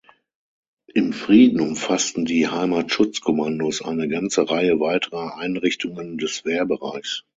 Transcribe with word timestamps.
Im 0.95 1.13
Frieden 1.13 1.59
umfassten 1.61 2.25
die 2.25 2.47
Heimatschutzkommandos 2.47 3.83
eine 3.83 4.07
ganze 4.07 4.49
Reihe 4.49 4.79
weiterer 4.79 5.37
Einrichtungen 5.37 6.17
des 6.17 6.43
Wehrbereichs. 6.43 7.23